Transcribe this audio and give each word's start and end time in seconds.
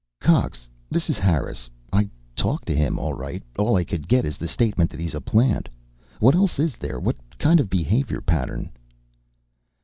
"Cox, 0.19 0.67
this 0.89 1.11
is 1.11 1.19
Harris. 1.19 1.69
I 1.93 2.09
talked 2.35 2.65
to 2.69 2.75
him, 2.75 2.97
all 2.97 3.13
right. 3.13 3.43
All 3.59 3.75
I 3.75 3.83
could 3.83 4.07
get 4.07 4.25
is 4.25 4.35
the 4.35 4.47
statement 4.47 4.89
that 4.89 4.99
he's 4.99 5.13
a 5.13 5.21
plant. 5.21 5.69
What 6.19 6.33
else 6.33 6.57
is 6.57 6.75
there? 6.75 6.99
What 6.99 7.17
kind 7.37 7.59
of 7.59 7.69
behavior 7.69 8.19
pattern?" 8.21 8.71